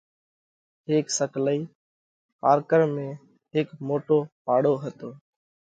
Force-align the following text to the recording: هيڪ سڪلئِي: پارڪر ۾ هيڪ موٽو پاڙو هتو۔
هيڪ 0.89 1.05
سڪلئِي: 1.17 1.59
پارڪر 2.41 2.81
۾ 2.95 3.05
هيڪ 3.53 3.67
موٽو 3.87 4.17
پاڙو 4.45 4.73
هتو۔ 4.83 5.09